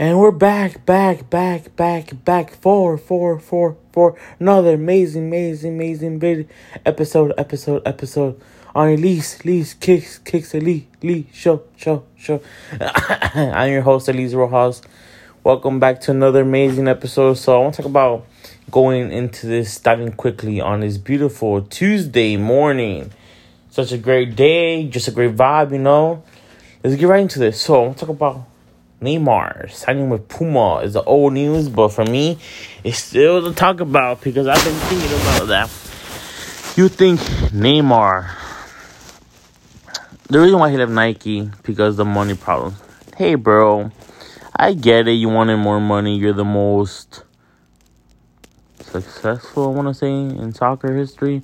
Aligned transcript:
And 0.00 0.18
we're 0.18 0.30
back, 0.30 0.86
back, 0.86 1.28
back, 1.28 1.76
back, 1.76 2.24
back 2.24 2.54
for, 2.54 2.96
for, 2.96 3.38
for, 3.38 3.76
for 3.92 4.16
another 4.38 4.72
amazing, 4.72 5.26
amazing, 5.26 5.74
amazing 5.74 6.18
video 6.18 6.46
episode, 6.86 7.34
episode, 7.36 7.82
episode 7.84 8.40
on 8.74 8.88
Elise, 8.88 9.38
Elise, 9.44 9.74
Kicks, 9.74 10.16
Kicks, 10.16 10.54
Elise, 10.54 10.84
Elise, 11.02 11.26
show, 11.34 11.64
show, 11.76 12.04
show. 12.16 12.40
I'm 12.80 13.70
your 13.70 13.82
host, 13.82 14.08
Elise 14.08 14.32
Rojas. 14.32 14.80
Welcome 15.44 15.78
back 15.78 16.00
to 16.00 16.12
another 16.12 16.40
amazing 16.40 16.88
episode. 16.88 17.34
So, 17.34 17.54
I 17.54 17.58
want 17.62 17.74
to 17.74 17.82
talk 17.82 17.90
about 17.90 18.26
going 18.70 19.12
into 19.12 19.48
this, 19.48 19.78
diving 19.78 20.12
quickly 20.12 20.62
on 20.62 20.80
this 20.80 20.96
beautiful 20.96 21.60
Tuesday 21.60 22.38
morning. 22.38 23.12
Such 23.68 23.92
a 23.92 23.98
great 23.98 24.34
day, 24.34 24.88
just 24.88 25.08
a 25.08 25.10
great 25.10 25.36
vibe, 25.36 25.72
you 25.72 25.78
know. 25.78 26.22
Let's 26.82 26.96
get 26.96 27.06
right 27.06 27.20
into 27.20 27.38
this. 27.38 27.60
So, 27.60 27.74
I 27.74 27.84
want 27.84 27.98
to 27.98 28.06
talk 28.06 28.16
about 28.16 28.49
Neymar 29.00 29.70
signing 29.70 30.10
with 30.10 30.28
Puma 30.28 30.80
is 30.80 30.92
the 30.92 31.02
old 31.04 31.32
news, 31.32 31.70
but 31.70 31.88
for 31.88 32.04
me, 32.04 32.38
it's 32.84 32.98
still 32.98 33.42
to 33.48 33.54
talk 33.54 33.80
about 33.80 34.20
because 34.20 34.46
I've 34.46 34.62
been 34.62 34.74
thinking 34.74 35.20
about 35.20 35.48
that. 35.48 35.70
You 36.76 36.88
think 36.88 37.20
Neymar? 37.50 38.30
The 40.28 40.38
reason 40.38 40.58
why 40.58 40.70
he 40.70 40.76
left 40.76 40.92
Nike 40.92 41.50
because 41.62 41.96
the 41.96 42.04
money 42.04 42.36
problem. 42.36 42.76
Hey, 43.16 43.36
bro, 43.36 43.90
I 44.54 44.74
get 44.74 45.08
it. 45.08 45.12
You 45.12 45.30
wanted 45.30 45.56
more 45.56 45.80
money. 45.80 46.18
You're 46.18 46.34
the 46.34 46.44
most 46.44 47.24
successful, 48.80 49.64
I 49.64 49.68
want 49.68 49.88
to 49.88 49.94
say, 49.94 50.10
in 50.10 50.52
soccer 50.52 50.94
history, 50.94 51.42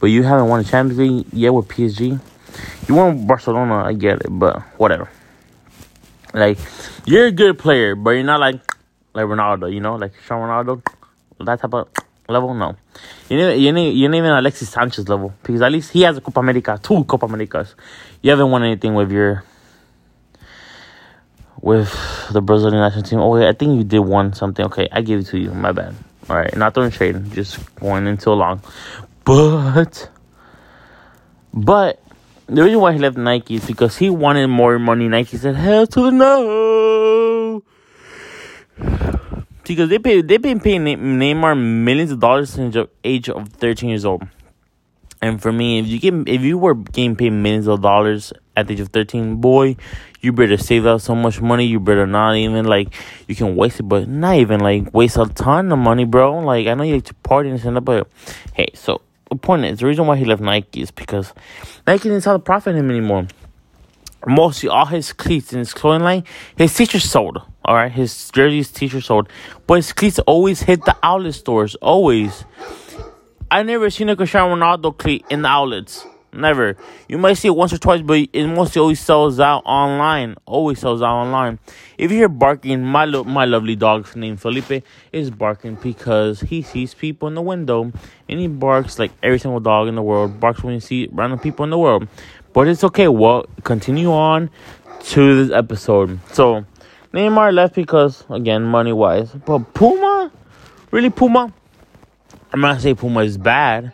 but 0.00 0.06
you 0.06 0.24
haven't 0.24 0.48
won 0.48 0.60
a 0.60 0.64
Champions 0.64 0.98
League 0.98 1.26
yet 1.32 1.54
with 1.54 1.68
PSG. 1.68 2.20
You 2.88 2.94
won 2.94 3.26
Barcelona. 3.26 3.84
I 3.84 3.92
get 3.92 4.22
it, 4.22 4.28
but 4.28 4.60
whatever. 4.78 5.08
Like, 6.34 6.58
you're 7.04 7.26
a 7.26 7.32
good 7.32 7.58
player, 7.58 7.94
but 7.94 8.10
you're 8.10 8.24
not 8.24 8.40
like 8.40 8.60
like 9.14 9.24
Ronaldo, 9.24 9.72
you 9.72 9.80
know, 9.80 9.96
like 9.96 10.12
Sean 10.26 10.40
Ronaldo, 10.40 10.86
that 11.40 11.60
type 11.60 11.72
of 11.72 11.88
level. 12.28 12.54
No, 12.54 12.76
you 13.28 13.38
know, 13.38 13.52
you 13.52 13.72
know, 13.72 13.82
you're 13.82 14.10
not 14.10 14.18
even 14.18 14.30
Alexis 14.30 14.68
Sanchez 14.68 15.08
level 15.08 15.34
because 15.42 15.62
at 15.62 15.72
least 15.72 15.92
he 15.92 16.02
has 16.02 16.18
a 16.18 16.20
Copa 16.20 16.40
America, 16.40 16.78
two 16.82 17.04
Copa 17.04 17.26
Americas. 17.26 17.74
You 18.22 18.30
haven't 18.30 18.50
won 18.50 18.62
anything 18.62 18.94
with 18.94 19.10
your 19.10 19.44
with 21.60 21.92
the 22.32 22.40
Brazilian 22.40 22.80
national 22.80 23.02
team. 23.02 23.20
Oh, 23.20 23.30
wait, 23.30 23.48
I 23.48 23.52
think 23.52 23.76
you 23.76 23.84
did 23.84 24.00
one 24.00 24.34
something. 24.34 24.66
Okay, 24.66 24.88
I 24.92 25.00
give 25.00 25.20
it 25.20 25.26
to 25.26 25.38
you. 25.38 25.50
My 25.52 25.72
bad. 25.72 25.94
All 26.28 26.36
right, 26.36 26.54
not 26.56 26.74
throwing 26.74 26.90
shade, 26.90 27.32
just 27.32 27.74
going 27.76 28.06
into 28.06 28.32
long, 28.32 28.60
but 29.24 30.10
but 31.54 32.00
the 32.46 32.62
reason 32.62 32.80
why 32.80 32.92
he 32.92 32.98
left 32.98 33.16
Nike 33.16 33.56
is 33.56 33.66
because 33.66 33.96
he 33.96 34.08
wanted 34.08 34.46
more 34.48 34.78
money. 34.78 35.08
Nike 35.08 35.36
said, 35.36 35.56
"Hell 35.56 35.86
to 35.88 36.00
the 36.02 36.10
no," 36.10 37.62
because 39.64 39.88
they 39.88 39.98
pay 39.98 40.22
they've 40.22 40.40
been 40.40 40.60
paying 40.60 40.84
Neymar 40.84 41.58
millions 41.58 42.12
of 42.12 42.20
dollars 42.20 42.50
since 42.50 42.74
the 42.74 42.88
age 43.02 43.28
of 43.28 43.48
thirteen 43.48 43.90
years 43.90 44.04
old. 44.04 44.22
And 45.22 45.40
for 45.40 45.50
me, 45.50 45.78
if 45.80 45.86
you 45.86 45.98
get 45.98 46.14
if 46.28 46.42
you 46.42 46.58
were 46.58 46.74
getting 46.74 47.16
paid 47.16 47.30
millions 47.30 47.66
of 47.66 47.82
dollars 47.82 48.32
at 48.56 48.68
the 48.68 48.74
age 48.74 48.80
of 48.80 48.88
thirteen, 48.90 49.36
boy, 49.36 49.76
you 50.20 50.32
better 50.32 50.56
save 50.56 50.86
up 50.86 51.00
so 51.00 51.14
much 51.14 51.40
money. 51.40 51.66
You 51.66 51.80
better 51.80 52.06
not 52.06 52.36
even 52.36 52.66
like 52.66 52.94
you 53.26 53.34
can 53.34 53.56
waste 53.56 53.80
it, 53.80 53.84
but 53.84 54.08
not 54.08 54.36
even 54.36 54.60
like 54.60 54.92
waste 54.94 55.16
a 55.16 55.26
ton 55.26 55.72
of 55.72 55.78
money, 55.78 56.04
bro. 56.04 56.38
Like 56.40 56.66
I 56.66 56.74
know 56.74 56.84
you 56.84 56.94
like 56.94 57.04
to 57.04 57.14
party 57.14 57.48
and 57.48 57.58
stuff, 57.58 57.82
but 57.82 58.08
hey, 58.52 58.68
so 58.74 59.00
the 59.30 59.36
point 59.36 59.64
is 59.64 59.80
the 59.80 59.86
reason 59.86 60.06
why 60.06 60.16
he 60.16 60.24
left 60.24 60.42
Nike 60.42 60.82
is 60.82 60.90
because 60.90 61.32
Nike 61.86 62.08
didn't 62.08 62.22
sell 62.22 62.34
the 62.34 62.38
profit 62.38 62.74
him 62.74 62.90
anymore. 62.90 63.26
Mostly 64.26 64.68
all 64.68 64.86
his 64.86 65.12
cleats 65.12 65.52
and 65.52 65.60
his 65.60 65.72
clothing 65.72 66.02
line, 66.02 66.24
his 66.56 66.74
t-shirts 66.74 67.04
sold. 67.04 67.42
All 67.64 67.74
right, 67.74 67.92
his 67.92 68.30
jerseys, 68.30 68.70
t-shirts 68.70 69.06
sold, 69.06 69.28
but 69.66 69.74
his 69.74 69.92
cleats 69.92 70.18
always 70.20 70.62
hit 70.62 70.84
the 70.84 70.96
outlet 71.02 71.34
stores. 71.34 71.74
Always. 71.76 72.44
I 73.50 73.62
never 73.62 73.90
seen 73.90 74.08
a 74.08 74.16
Cristiano 74.16 74.54
Ronaldo 74.54 74.96
cleat 74.96 75.24
in 75.30 75.42
the 75.42 75.48
outlets. 75.48 76.04
Never. 76.36 76.76
You 77.08 77.16
might 77.16 77.34
see 77.34 77.48
it 77.48 77.56
once 77.56 77.72
or 77.72 77.78
twice, 77.78 78.02
but 78.02 78.28
it 78.32 78.46
mostly 78.46 78.80
always 78.80 79.00
sells 79.00 79.40
out 79.40 79.62
online. 79.64 80.36
Always 80.44 80.78
sells 80.80 81.00
out 81.00 81.14
online. 81.14 81.58
If 81.96 82.10
you 82.10 82.18
hear 82.18 82.28
barking, 82.28 82.84
my 82.84 83.06
lo- 83.06 83.24
my 83.24 83.46
lovely 83.46 83.74
dog 83.74 84.14
named 84.14 84.40
Felipe 84.40 84.84
is 85.12 85.30
barking 85.30 85.76
because 85.76 86.40
he 86.40 86.60
sees 86.60 86.92
people 86.92 87.26
in 87.26 87.34
the 87.34 87.42
window, 87.42 87.90
and 88.28 88.38
he 88.40 88.48
barks 88.48 88.98
like 88.98 89.12
every 89.22 89.38
single 89.38 89.60
dog 89.60 89.88
in 89.88 89.94
the 89.94 90.02
world 90.02 90.38
barks 90.38 90.62
when 90.62 90.74
you 90.74 90.80
see 90.80 91.08
random 91.10 91.38
people 91.38 91.64
in 91.64 91.70
the 91.70 91.78
world. 91.78 92.06
But 92.52 92.68
it's 92.68 92.84
okay. 92.84 93.08
Well, 93.08 93.46
continue 93.64 94.12
on 94.12 94.50
to 95.00 95.44
this 95.44 95.54
episode. 95.54 96.20
So 96.32 96.66
Neymar 97.12 97.54
left 97.54 97.74
because 97.74 98.24
again, 98.28 98.62
money 98.62 98.92
wise. 98.92 99.30
But 99.30 99.72
Puma, 99.72 100.30
really 100.90 101.10
Puma. 101.10 101.52
I'm 102.52 102.60
not 102.60 102.80
saying 102.80 102.96
Puma 102.96 103.20
is 103.20 103.38
bad. 103.38 103.92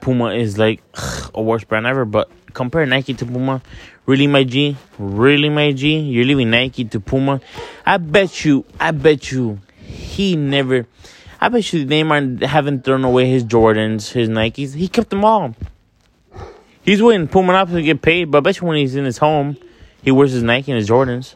Puma 0.00 0.34
is 0.34 0.56
like 0.56 0.82
ugh, 0.94 1.19
a 1.34 1.42
worst 1.42 1.68
brand 1.68 1.86
ever, 1.86 2.04
but 2.04 2.30
compare 2.52 2.84
Nike 2.86 3.14
to 3.14 3.26
Puma. 3.26 3.62
Really, 4.06 4.26
my 4.26 4.44
G? 4.44 4.76
Really, 4.98 5.48
my 5.48 5.72
G? 5.72 5.98
You're 5.98 6.24
leaving 6.24 6.50
Nike 6.50 6.84
to 6.86 7.00
Puma? 7.00 7.40
I 7.84 7.96
bet 7.98 8.44
you, 8.44 8.64
I 8.78 8.90
bet 8.90 9.30
you, 9.30 9.60
he 9.80 10.36
never. 10.36 10.86
I 11.40 11.48
bet 11.48 11.72
you 11.72 11.86
Neymar 11.86 12.42
haven't 12.42 12.84
thrown 12.84 13.04
away 13.04 13.30
his 13.30 13.44
Jordans, 13.44 14.12
his 14.12 14.28
Nikes. 14.28 14.74
He 14.74 14.88
kept 14.88 15.10
them 15.10 15.24
all. 15.24 15.54
He's 16.82 17.02
waiting 17.02 17.28
Puma 17.28 17.52
up 17.54 17.70
to 17.70 17.82
get 17.82 18.02
paid, 18.02 18.30
but 18.30 18.38
I 18.38 18.40
bet 18.40 18.60
you 18.60 18.66
when 18.66 18.76
he's 18.76 18.94
in 18.94 19.04
his 19.04 19.18
home, 19.18 19.56
he 20.02 20.10
wears 20.10 20.32
his 20.32 20.42
Nike 20.42 20.72
and 20.72 20.78
his 20.78 20.88
Jordans. 20.88 21.34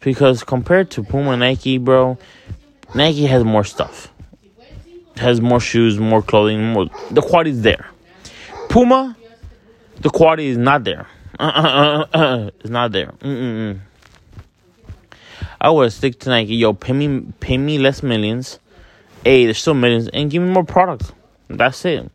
Because 0.00 0.44
compared 0.44 0.90
to 0.92 1.02
Puma 1.02 1.36
Nike, 1.36 1.78
bro, 1.78 2.18
Nike 2.94 3.26
has 3.26 3.44
more 3.44 3.64
stuff 3.64 4.12
has 5.18 5.40
more 5.40 5.60
shoes, 5.60 5.98
more 5.98 6.22
clothing, 6.22 6.72
more 6.72 6.86
the 7.10 7.22
quality 7.22 7.50
is 7.50 7.62
there. 7.62 7.88
Puma, 8.76 9.16
the 10.02 10.10
quality 10.10 10.48
is 10.48 10.58
not 10.58 10.84
there. 10.84 11.06
It's 11.40 12.68
not 12.68 12.92
there. 12.92 13.06
Mm-mm-mm. 13.20 13.80
I 15.58 15.70
would 15.70 15.90
stick 15.94 16.18
to 16.20 16.28
Nike. 16.28 16.56
Yo, 16.56 16.74
pay 16.74 16.92
me, 16.92 17.22
pay 17.40 17.56
me 17.56 17.78
less 17.78 18.02
millions. 18.02 18.58
Hey, 19.24 19.46
there's 19.46 19.56
still 19.56 19.72
millions, 19.72 20.08
and 20.08 20.30
give 20.30 20.42
me 20.42 20.50
more 20.50 20.62
products. 20.62 21.10
That's 21.48 21.86
it. 21.86 22.10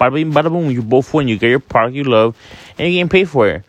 Bada 0.00 0.14
bing, 0.14 0.32
bada 0.32 0.48
boom. 0.50 0.72
You 0.72 0.82
both 0.82 1.14
win. 1.14 1.28
You 1.28 1.38
get 1.38 1.50
your 1.50 1.60
product 1.60 1.94
you 1.94 2.02
love, 2.02 2.36
and 2.76 2.88
you're 2.88 3.04
getting 3.04 3.08
paid 3.08 3.28
for 3.28 3.46
it. 3.46 3.64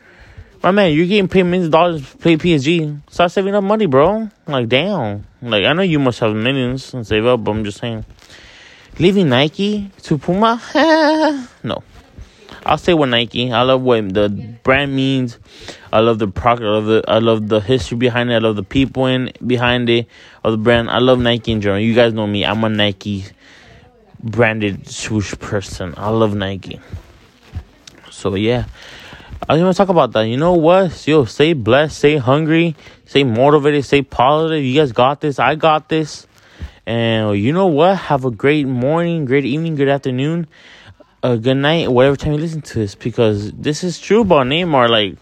My 0.63 0.71
man, 0.71 0.93
you're 0.93 1.05
getting 1.05 1.27
paid 1.27 1.43
millions 1.43 1.65
of 1.67 1.73
dollars 1.73 2.09
to 2.09 2.17
play 2.17 2.37
PSG. 2.37 3.01
Start 3.11 3.31
saving 3.31 3.53
up 3.53 3.63
money, 3.63 3.85
bro. 3.85 4.31
Like, 4.47 4.67
damn. 4.67 5.27
Like, 5.43 5.65
I 5.65 5.73
know 5.73 5.83
you 5.83 5.99
must 5.99 6.17
have 6.21 6.35
millions 6.35 6.91
and 6.95 7.05
save 7.05 7.23
up, 7.27 7.43
but 7.43 7.51
I'm 7.51 7.63
just 7.63 7.77
saying. 7.77 8.03
Leaving 8.97 9.29
Nike 9.29 9.91
to 10.01 10.17
Puma? 10.17 10.59
no. 11.63 11.83
I'll 12.65 12.77
stay 12.77 12.93
with 12.93 13.09
Nike. 13.09 13.51
I 13.51 13.63
love 13.63 13.81
what 13.81 14.13
the 14.13 14.29
brand 14.63 14.95
means. 14.95 15.39
I 15.91 15.99
love 15.99 16.19
the 16.19 16.27
product. 16.27 16.65
I 16.65 16.69
love 16.69 16.85
the 16.85 17.03
I 17.07 17.17
love 17.19 17.47
the 17.47 17.59
history 17.59 17.97
behind 17.97 18.31
it. 18.31 18.35
I 18.35 18.37
love 18.39 18.55
the 18.55 18.63
people 18.63 19.07
in 19.07 19.31
behind 19.45 19.89
it 19.89 20.07
of 20.43 20.51
the 20.51 20.57
brand. 20.57 20.89
I 20.89 20.99
love 20.99 21.19
Nike 21.19 21.51
in 21.51 21.61
general. 21.61 21.81
You 21.81 21.95
guys 21.95 22.13
know 22.13 22.27
me. 22.27 22.45
I'm 22.45 22.63
a 22.63 22.69
Nike 22.69 23.25
branded 24.21 24.87
swoosh 24.87 25.33
person. 25.39 25.93
I 25.97 26.09
love 26.09 26.35
Nike. 26.35 26.79
So 28.09 28.35
yeah. 28.35 28.65
I 29.49 29.55
just 29.55 29.63
want 29.63 29.75
to 29.75 29.77
talk 29.77 29.89
about 29.89 30.11
that. 30.11 30.21
You 30.27 30.37
know 30.37 30.53
what? 30.53 31.07
Yo, 31.07 31.25
stay 31.25 31.53
blessed, 31.53 31.97
stay 31.97 32.17
hungry, 32.17 32.75
stay 33.05 33.23
motivated, 33.23 33.83
stay 33.83 34.03
positive. 34.03 34.63
You 34.63 34.79
guys 34.79 34.91
got 34.91 35.19
this. 35.19 35.39
I 35.39 35.55
got 35.55 35.89
this. 35.89 36.27
And 36.85 37.35
you 37.37 37.51
know 37.51 37.65
what? 37.67 37.97
Have 37.97 38.23
a 38.23 38.31
great 38.31 38.67
morning, 38.67 39.25
great 39.25 39.45
evening, 39.45 39.75
good 39.75 39.89
afternoon, 39.89 40.47
a 41.23 41.37
good 41.37 41.55
night, 41.55 41.91
whatever 41.91 42.15
time 42.15 42.33
you 42.33 42.39
listen 42.39 42.61
to 42.61 42.79
this, 42.79 42.95
because 42.95 43.51
this 43.51 43.83
is 43.83 43.99
true 43.99 44.21
about 44.21 44.47
Neymar. 44.47 44.89
Like, 44.89 45.17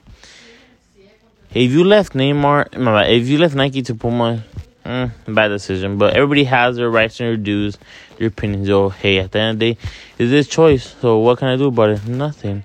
if 1.54 1.72
you 1.72 1.84
left 1.84 2.14
Neymar, 2.14 2.68
if 3.10 3.28
you 3.28 3.38
left 3.38 3.56
Nike 3.56 3.82
to 3.84 3.96
Puma, 3.96 4.44
mm, 4.86 5.12
bad 5.28 5.50
decision. 5.50 5.98
But 5.98 6.16
everybody 6.16 6.44
has 6.46 6.78
their 6.78 6.90
rights 6.90 7.20
and 7.20 7.30
their 7.30 7.38
dues, 7.38 7.78
their 8.18 8.28
opinions. 8.28 8.68
So, 8.68 8.90
hey, 8.90 9.20
at 9.20 9.32
the 9.32 9.40
end 9.40 9.56
of 9.56 9.60
the 9.60 9.74
day, 9.74 9.80
it's 10.18 10.32
this 10.32 10.48
choice. 10.48 10.96
So, 11.02 11.20
what 11.20 11.40
can 11.40 11.48
I 11.48 11.56
do 11.58 11.68
about 11.68 11.90
it? 11.90 12.08
Nothing. 12.08 12.64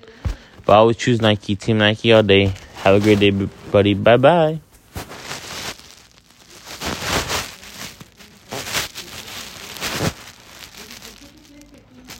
But 0.64 0.75
I 0.75 0.76
always 0.76 0.97
choose 0.97 1.20
Nike, 1.20 1.56
Team 1.56 1.79
Nike 1.79 2.12
all 2.12 2.23
day. 2.23 2.55
Have 2.76 2.97
a 2.97 3.00
great 3.00 3.19
day, 3.19 3.31
buddy. 3.31 3.94
Bye 3.94 4.17
bye. 4.17 4.61